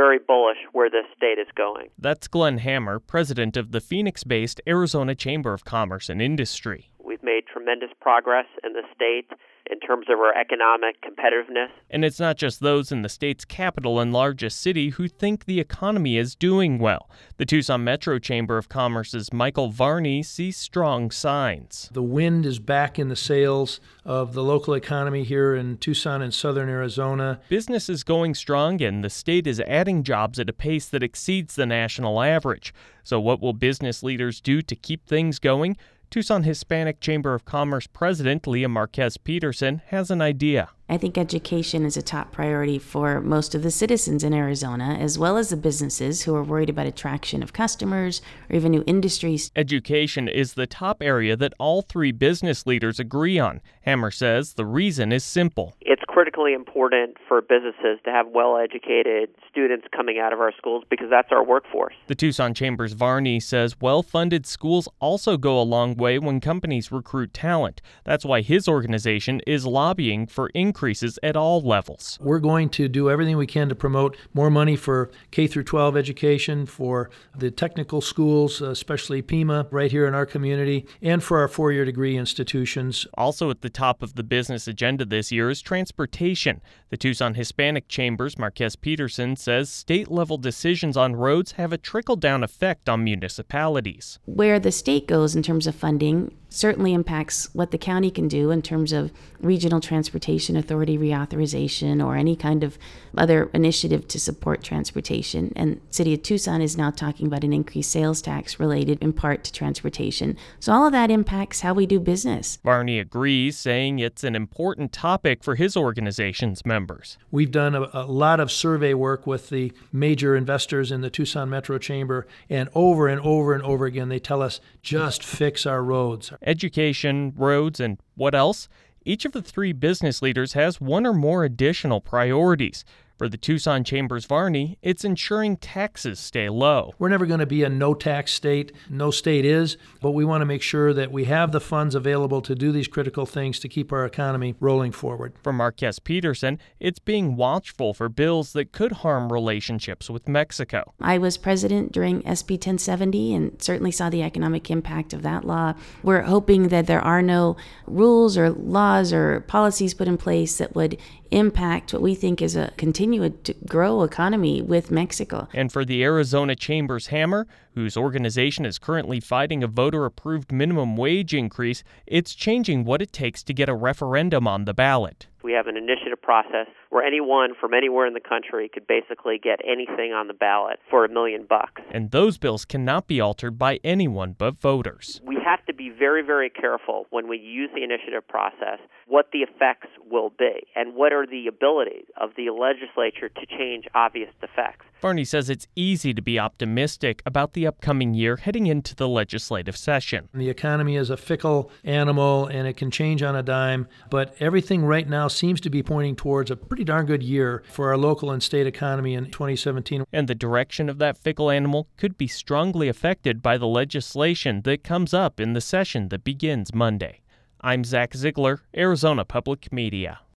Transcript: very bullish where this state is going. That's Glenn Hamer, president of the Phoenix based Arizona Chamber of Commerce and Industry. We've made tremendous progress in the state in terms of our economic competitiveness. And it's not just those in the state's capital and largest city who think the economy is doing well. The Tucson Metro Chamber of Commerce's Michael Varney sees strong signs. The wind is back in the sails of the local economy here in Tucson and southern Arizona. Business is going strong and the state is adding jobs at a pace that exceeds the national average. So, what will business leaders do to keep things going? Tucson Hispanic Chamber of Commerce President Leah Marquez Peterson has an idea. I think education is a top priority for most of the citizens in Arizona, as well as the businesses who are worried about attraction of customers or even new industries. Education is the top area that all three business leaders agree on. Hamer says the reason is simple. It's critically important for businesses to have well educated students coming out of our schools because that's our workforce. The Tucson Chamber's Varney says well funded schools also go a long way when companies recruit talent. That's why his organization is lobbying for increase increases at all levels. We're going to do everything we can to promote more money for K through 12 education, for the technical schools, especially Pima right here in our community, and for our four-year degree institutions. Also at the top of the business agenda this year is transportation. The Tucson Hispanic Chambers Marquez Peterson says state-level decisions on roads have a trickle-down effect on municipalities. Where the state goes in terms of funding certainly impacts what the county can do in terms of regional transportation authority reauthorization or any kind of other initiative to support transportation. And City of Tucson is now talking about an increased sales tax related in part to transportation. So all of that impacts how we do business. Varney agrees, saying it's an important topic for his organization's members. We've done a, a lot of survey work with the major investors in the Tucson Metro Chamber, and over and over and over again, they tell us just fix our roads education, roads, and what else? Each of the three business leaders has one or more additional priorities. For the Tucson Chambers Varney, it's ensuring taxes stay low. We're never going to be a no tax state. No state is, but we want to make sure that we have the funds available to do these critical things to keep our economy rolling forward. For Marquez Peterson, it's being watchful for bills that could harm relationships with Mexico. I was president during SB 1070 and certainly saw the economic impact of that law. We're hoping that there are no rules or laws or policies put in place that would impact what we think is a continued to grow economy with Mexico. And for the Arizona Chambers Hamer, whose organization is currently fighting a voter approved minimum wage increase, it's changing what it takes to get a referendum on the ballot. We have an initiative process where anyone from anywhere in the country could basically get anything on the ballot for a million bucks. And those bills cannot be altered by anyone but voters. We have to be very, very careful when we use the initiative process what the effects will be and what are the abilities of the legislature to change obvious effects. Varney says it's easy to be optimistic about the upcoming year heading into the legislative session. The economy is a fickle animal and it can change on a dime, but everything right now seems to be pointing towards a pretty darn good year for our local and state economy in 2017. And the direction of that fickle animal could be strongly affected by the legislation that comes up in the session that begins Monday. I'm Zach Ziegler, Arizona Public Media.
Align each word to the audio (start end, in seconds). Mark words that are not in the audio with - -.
very 0.00 0.18
bullish 0.18 0.56
where 0.72 0.88
this 0.88 1.04
state 1.14 1.38
is 1.38 1.46
going. 1.54 1.88
That's 1.98 2.26
Glenn 2.26 2.58
Hamer, 2.58 2.98
president 3.00 3.58
of 3.58 3.70
the 3.70 3.82
Phoenix 3.82 4.24
based 4.24 4.58
Arizona 4.66 5.14
Chamber 5.14 5.52
of 5.52 5.66
Commerce 5.66 6.08
and 6.08 6.22
Industry. 6.22 6.90
We've 7.04 7.22
made 7.22 7.44
tremendous 7.46 7.90
progress 8.00 8.46
in 8.64 8.72
the 8.72 8.82
state 8.94 9.28
in 9.70 9.80
terms 9.80 10.06
of 10.08 10.18
our 10.18 10.36
economic 10.36 10.96
competitiveness. 11.02 11.68
And 11.90 12.04
it's 12.04 12.20
not 12.20 12.36
just 12.36 12.60
those 12.60 12.90
in 12.92 13.02
the 13.02 13.08
state's 13.08 13.44
capital 13.44 14.00
and 14.00 14.12
largest 14.12 14.60
city 14.60 14.90
who 14.90 15.08
think 15.08 15.44
the 15.44 15.60
economy 15.60 16.16
is 16.16 16.34
doing 16.34 16.78
well. 16.78 17.08
The 17.36 17.46
Tucson 17.46 17.84
Metro 17.84 18.18
Chamber 18.18 18.58
of 18.58 18.68
Commerce's 18.68 19.32
Michael 19.32 19.70
Varney 19.70 20.22
sees 20.22 20.56
strong 20.56 21.10
signs. 21.10 21.88
The 21.92 22.02
wind 22.02 22.46
is 22.46 22.58
back 22.58 22.98
in 22.98 23.08
the 23.08 23.16
sails 23.16 23.80
of 24.04 24.34
the 24.34 24.42
local 24.42 24.74
economy 24.74 25.24
here 25.24 25.54
in 25.54 25.78
Tucson 25.78 26.22
and 26.22 26.34
southern 26.34 26.68
Arizona. 26.68 27.40
Business 27.48 27.88
is 27.88 28.02
going 28.02 28.34
strong 28.34 28.82
and 28.82 29.04
the 29.04 29.10
state 29.10 29.46
is 29.46 29.60
adding 29.60 30.02
jobs 30.02 30.38
at 30.38 30.48
a 30.48 30.52
pace 30.52 30.86
that 30.88 31.02
exceeds 31.02 31.54
the 31.54 31.66
national 31.66 32.20
average. 32.20 32.74
So, 33.04 33.18
what 33.20 33.40
will 33.40 33.52
business 33.52 34.02
leaders 34.02 34.40
do 34.40 34.62
to 34.62 34.76
keep 34.76 35.06
things 35.06 35.38
going? 35.38 35.76
Tucson 36.10 36.42
Hispanic 36.42 36.98
Chamber 36.98 37.34
of 37.34 37.44
Commerce 37.44 37.86
President 37.86 38.44
Leah 38.44 38.68
Marquez 38.68 39.16
Peterson 39.16 39.80
has 39.90 40.10
an 40.10 40.20
idea. 40.20 40.70
I 40.90 40.96
think 40.96 41.16
education 41.16 41.84
is 41.84 41.96
a 41.96 42.02
top 42.02 42.32
priority 42.32 42.76
for 42.76 43.20
most 43.20 43.54
of 43.54 43.62
the 43.62 43.70
citizens 43.70 44.24
in 44.24 44.34
Arizona, 44.34 44.96
as 44.98 45.20
well 45.20 45.36
as 45.36 45.50
the 45.50 45.56
businesses 45.56 46.22
who 46.22 46.34
are 46.34 46.42
worried 46.42 46.68
about 46.68 46.88
attraction 46.88 47.44
of 47.44 47.52
customers 47.52 48.20
or 48.50 48.56
even 48.56 48.72
new 48.72 48.82
industries. 48.88 49.52
Education 49.54 50.26
is 50.26 50.54
the 50.54 50.66
top 50.66 51.00
area 51.00 51.36
that 51.36 51.54
all 51.60 51.82
three 51.82 52.10
business 52.10 52.66
leaders 52.66 52.98
agree 52.98 53.38
on. 53.38 53.60
Hamer 53.82 54.10
says 54.10 54.54
the 54.54 54.66
reason 54.66 55.12
is 55.12 55.22
simple. 55.22 55.76
It's 55.80 56.02
critically 56.08 56.54
important 56.54 57.18
for 57.28 57.40
businesses 57.40 58.00
to 58.04 58.10
have 58.10 58.26
well 58.26 58.56
educated 58.56 59.30
students 59.48 59.86
coming 59.96 60.18
out 60.18 60.32
of 60.32 60.40
our 60.40 60.52
schools 60.58 60.82
because 60.90 61.06
that's 61.08 61.30
our 61.30 61.44
workforce. 61.44 61.94
The 62.08 62.16
Tucson 62.16 62.52
Chamber's 62.52 62.94
Varney 62.94 63.38
says 63.38 63.76
well 63.80 64.02
funded 64.02 64.44
schools 64.44 64.88
also 64.98 65.36
go 65.36 65.60
a 65.60 65.62
long 65.62 65.94
way 65.94 66.18
when 66.18 66.40
companies 66.40 66.90
recruit 66.90 67.32
talent. 67.32 67.80
That's 68.02 68.24
why 68.24 68.40
his 68.40 68.66
organization 68.66 69.40
is 69.46 69.64
lobbying 69.64 70.26
for 70.26 70.48
increase 70.48 70.79
increases 70.80 71.18
at 71.22 71.36
all 71.36 71.60
levels. 71.60 72.16
We're 72.22 72.38
going 72.38 72.70
to 72.70 72.88
do 72.88 73.10
everything 73.10 73.36
we 73.36 73.46
can 73.46 73.68
to 73.68 73.74
promote 73.74 74.16
more 74.32 74.48
money 74.48 74.76
for 74.76 75.10
K 75.30 75.46
through 75.46 75.64
12 75.64 75.94
education, 75.94 76.64
for 76.64 77.10
the 77.36 77.50
technical 77.50 78.00
schools, 78.00 78.62
especially 78.62 79.20
Pima 79.20 79.66
right 79.70 79.90
here 79.90 80.06
in 80.06 80.14
our 80.14 80.24
community, 80.24 80.86
and 81.02 81.22
for 81.22 81.38
our 81.38 81.48
four-year 81.48 81.84
degree 81.84 82.16
institutions. 82.16 83.06
Also 83.12 83.50
at 83.50 83.60
the 83.60 83.68
top 83.68 84.02
of 84.02 84.14
the 84.14 84.22
business 84.22 84.66
agenda 84.66 85.04
this 85.04 85.30
year 85.30 85.50
is 85.50 85.60
transportation. 85.60 86.62
The 86.88 86.96
Tucson 86.96 87.34
Hispanic 87.34 87.86
Chambers 87.86 88.38
Marquez 88.38 88.74
Peterson 88.74 89.36
says 89.36 89.68
state-level 89.68 90.38
decisions 90.38 90.96
on 90.96 91.14
roads 91.14 91.52
have 91.52 91.74
a 91.74 91.78
trickle-down 91.78 92.42
effect 92.42 92.88
on 92.88 93.04
municipalities. 93.04 94.18
Where 94.24 94.58
the 94.58 94.72
state 94.72 95.06
goes 95.06 95.36
in 95.36 95.42
terms 95.42 95.66
of 95.66 95.74
funding 95.74 96.34
certainly 96.50 96.92
impacts 96.92 97.48
what 97.54 97.70
the 97.70 97.78
county 97.78 98.10
can 98.10 98.28
do 98.28 98.50
in 98.50 98.60
terms 98.60 98.92
of 98.92 99.10
regional 99.40 99.80
transportation 99.80 100.56
authority 100.56 100.98
reauthorization 100.98 102.04
or 102.04 102.16
any 102.16 102.36
kind 102.36 102.62
of 102.62 102.76
other 103.16 103.48
initiative 103.54 104.06
to 104.08 104.20
support 104.20 104.62
transportation. 104.62 105.52
And 105.56 105.80
City 105.90 106.12
of 106.12 106.22
Tucson 106.22 106.60
is 106.60 106.76
now 106.76 106.90
talking 106.90 107.26
about 107.26 107.44
an 107.44 107.52
increased 107.52 107.90
sales 107.90 108.20
tax 108.20 108.60
related 108.60 108.98
in 109.00 109.12
part 109.12 109.44
to 109.44 109.52
transportation. 109.52 110.36
So 110.58 110.72
all 110.72 110.86
of 110.86 110.92
that 110.92 111.10
impacts 111.10 111.60
how 111.60 111.72
we 111.72 111.86
do 111.86 111.98
business. 111.98 112.58
Varney 112.64 112.98
agrees, 112.98 113.56
saying 113.56 113.98
it's 113.98 114.24
an 114.24 114.34
important 114.34 114.92
topic 114.92 115.42
for 115.42 115.54
his 115.54 115.76
organization's 115.76 116.66
members. 116.66 117.16
We've 117.30 117.50
done 117.50 117.74
a, 117.74 117.88
a 117.92 118.04
lot 118.04 118.40
of 118.40 118.50
survey 118.50 118.94
work 118.94 119.26
with 119.26 119.50
the 119.50 119.72
major 119.92 120.36
investors 120.36 120.90
in 120.92 121.00
the 121.00 121.10
Tucson 121.10 121.48
Metro 121.48 121.78
Chamber, 121.78 122.26
and 122.48 122.68
over 122.74 123.08
and 123.08 123.20
over 123.20 123.54
and 123.54 123.62
over 123.62 123.86
again, 123.86 124.08
they 124.08 124.18
tell 124.18 124.42
us 124.42 124.60
just 124.82 125.24
fix 125.24 125.64
our 125.64 125.82
roads 125.82 126.32
education, 126.42 127.32
roads, 127.36 127.80
and 127.80 127.98
what 128.14 128.34
else? 128.34 128.68
Each 129.04 129.24
of 129.24 129.32
the 129.32 129.42
three 129.42 129.72
business 129.72 130.20
leaders 130.20 130.52
has 130.52 130.80
one 130.80 131.06
or 131.06 131.14
more 131.14 131.44
additional 131.44 132.00
priorities. 132.00 132.84
For 133.20 133.28
the 133.28 133.36
Tucson 133.36 133.84
Chambers 133.84 134.24
Varney, 134.24 134.78
it's 134.80 135.04
ensuring 135.04 135.58
taxes 135.58 136.18
stay 136.18 136.48
low. 136.48 136.94
We're 136.98 137.10
never 137.10 137.26
going 137.26 137.40
to 137.40 137.44
be 137.44 137.62
a 137.62 137.68
no 137.68 137.92
tax 137.92 138.32
state. 138.32 138.72
No 138.88 139.10
state 139.10 139.44
is, 139.44 139.76
but 140.00 140.12
we 140.12 140.24
want 140.24 140.40
to 140.40 140.46
make 140.46 140.62
sure 140.62 140.94
that 140.94 141.12
we 141.12 141.24
have 141.24 141.52
the 141.52 141.60
funds 141.60 141.94
available 141.94 142.40
to 142.40 142.54
do 142.54 142.72
these 142.72 142.88
critical 142.88 143.26
things 143.26 143.60
to 143.60 143.68
keep 143.68 143.92
our 143.92 144.06
economy 144.06 144.54
rolling 144.58 144.90
forward. 144.90 145.34
For 145.42 145.52
Marquez 145.52 145.98
Peterson, 145.98 146.58
it's 146.78 146.98
being 146.98 147.36
watchful 147.36 147.92
for 147.92 148.08
bills 148.08 148.54
that 148.54 148.72
could 148.72 148.92
harm 148.92 149.30
relationships 149.30 150.08
with 150.08 150.26
Mexico. 150.26 150.94
I 150.98 151.18
was 151.18 151.36
president 151.36 151.92
during 151.92 152.22
SB 152.22 152.52
1070 152.52 153.34
and 153.34 153.60
certainly 153.60 153.90
saw 153.90 154.08
the 154.08 154.22
economic 154.22 154.70
impact 154.70 155.12
of 155.12 155.20
that 155.20 155.44
law. 155.44 155.74
We're 156.02 156.22
hoping 156.22 156.68
that 156.68 156.86
there 156.86 157.02
are 157.02 157.20
no 157.20 157.58
rules 157.86 158.38
or 158.38 158.48
laws 158.48 159.12
or 159.12 159.40
policies 159.40 159.92
put 159.92 160.08
in 160.08 160.16
place 160.16 160.56
that 160.56 160.74
would 160.74 160.96
impact 161.30 161.92
what 161.92 162.02
we 162.02 162.14
think 162.14 162.42
is 162.42 162.56
a 162.56 162.72
continued 162.76 163.44
to 163.44 163.54
grow 163.66 164.02
economy 164.02 164.60
with 164.60 164.90
Mexico. 164.90 165.48
And 165.52 165.72
for 165.72 165.84
the 165.84 166.02
Arizona 166.02 166.56
Chambers 166.56 167.08
Hamer, 167.08 167.46
whose 167.74 167.96
organization 167.96 168.64
is 168.64 168.78
currently 168.78 169.20
fighting 169.20 169.62
a 169.62 169.68
voter 169.68 170.04
approved 170.04 170.52
minimum 170.52 170.96
wage 170.96 171.34
increase, 171.34 171.82
it's 172.06 172.34
changing 172.34 172.84
what 172.84 173.00
it 173.00 173.12
takes 173.12 173.42
to 173.44 173.54
get 173.54 173.68
a 173.68 173.74
referendum 173.74 174.46
on 174.46 174.64
the 174.64 174.74
ballot. 174.74 175.26
We 175.42 175.52
have 175.52 175.66
an 175.66 175.76
initiative 175.76 176.20
process 176.20 176.66
where 176.90 177.04
anyone 177.04 177.54
from 177.60 177.74
anywhere 177.74 178.06
in 178.06 178.14
the 178.14 178.20
country 178.20 178.70
could 178.72 178.86
basically 178.86 179.38
get 179.38 179.60
anything 179.64 180.12
on 180.12 180.28
the 180.28 180.34
ballot 180.34 180.80
for 180.90 181.04
a 181.04 181.08
million 181.08 181.46
bucks. 181.48 181.82
And 181.92 182.10
those 182.10 182.38
bills 182.38 182.64
cannot 182.64 183.06
be 183.06 183.20
altered 183.20 183.58
by 183.58 183.80
anyone 183.84 184.34
but 184.36 184.60
voters. 184.60 185.20
We 185.24 185.38
have 185.44 185.64
to 185.66 185.74
be 185.74 185.90
very, 185.90 186.22
very 186.22 186.50
careful 186.50 187.06
when 187.10 187.28
we 187.28 187.38
use 187.38 187.70
the 187.74 187.82
initiative 187.84 188.26
process 188.28 188.78
what 189.06 189.26
the 189.32 189.40
effects 189.40 189.88
will 190.08 190.30
be 190.38 190.66
and 190.76 190.94
what 190.94 191.12
are 191.12 191.26
the 191.26 191.46
abilities 191.48 192.04
of 192.20 192.30
the 192.36 192.50
legislature 192.50 193.28
to 193.28 193.46
change 193.46 193.86
obvious 193.94 194.30
effects. 194.42 194.86
Varney 195.00 195.24
says 195.24 195.50
it's 195.50 195.66
easy 195.74 196.14
to 196.14 196.22
be 196.22 196.38
optimistic 196.38 197.22
about 197.26 197.54
the 197.54 197.66
upcoming 197.66 198.14
year 198.14 198.36
heading 198.36 198.66
into 198.66 198.94
the 198.94 199.08
legislative 199.08 199.76
session. 199.76 200.28
The 200.32 200.50
economy 200.50 200.96
is 200.96 201.10
a 201.10 201.16
fickle 201.16 201.70
animal 201.82 202.46
and 202.46 202.68
it 202.68 202.76
can 202.76 202.90
change 202.90 203.22
on 203.22 203.34
a 203.34 203.42
dime, 203.42 203.88
but 204.10 204.34
everything 204.40 204.84
right 204.84 205.08
now 205.08 205.26
seems 205.32 205.60
to 205.62 205.70
be 205.70 205.82
pointing 205.82 206.16
towards 206.16 206.50
a 206.50 206.56
pretty 206.56 206.84
darn 206.84 207.06
good 207.06 207.22
year 207.22 207.62
for 207.70 207.88
our 207.88 207.96
local 207.96 208.30
and 208.30 208.42
state 208.42 208.66
economy 208.66 209.14
in 209.14 209.26
2017. 209.26 210.04
And 210.12 210.28
the 210.28 210.34
direction 210.34 210.88
of 210.88 210.98
that 210.98 211.18
fickle 211.18 211.50
animal 211.50 211.88
could 211.96 212.16
be 212.16 212.26
strongly 212.26 212.88
affected 212.88 213.42
by 213.42 213.58
the 213.58 213.66
legislation 213.66 214.62
that 214.62 214.84
comes 214.84 215.12
up 215.12 215.40
in 215.40 215.52
the 215.52 215.60
session 215.60 216.08
that 216.08 216.24
begins 216.24 216.74
Monday. 216.74 217.20
I'm 217.60 217.84
Zach 217.84 218.14
Ziegler, 218.14 218.62
Arizona 218.74 219.24
Public 219.24 219.70
Media. 219.72 220.20